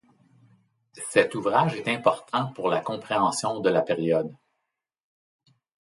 Cet 1.11 1.35
ouvrage 1.35 1.75
est 1.75 1.87
important 1.87 2.51
pour 2.53 2.69
la 2.69 2.81
compréhension 2.81 3.59
de 3.59 3.69
la 3.69 3.83
période. 3.83 4.35